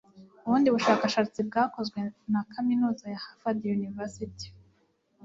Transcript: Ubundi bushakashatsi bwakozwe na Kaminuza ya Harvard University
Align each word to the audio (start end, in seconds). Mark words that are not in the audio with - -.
Ubundi 0.45 0.67
bushakashatsi 0.75 1.39
bwakozwe 1.47 1.99
na 2.31 2.41
Kaminuza 2.51 3.05
ya 3.13 3.21
Harvard 3.25 3.61
University 3.77 4.47